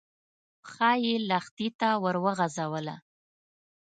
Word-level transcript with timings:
پښه 0.63 0.89
يې 1.03 1.15
لښتي 1.29 1.67
ته 1.79 1.89
ور 2.03 2.15
وغځوله. 2.25 2.95